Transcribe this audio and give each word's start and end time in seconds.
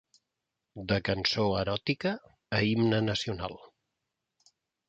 De 0.91 0.97
cançó 1.09 1.45
eròtica 1.59 2.15
a 2.61 2.65
himne 2.69 3.05
nacional. 3.11 3.59